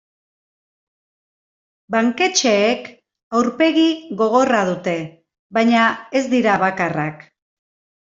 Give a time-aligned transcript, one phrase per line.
[1.95, 2.87] Banketxeek
[3.39, 3.83] aurpegi
[4.23, 4.95] gogorra dute
[5.59, 5.83] baina
[6.21, 7.23] ez dira bakarrak.